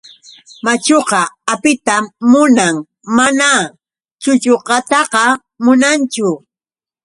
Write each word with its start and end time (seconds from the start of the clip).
Machuqa 0.63 1.21
apitan 1.53 2.03
munan 2.31 2.75
mana 3.17 3.49
chuchuqataqa 4.21 5.23
munanchu. 5.63 6.27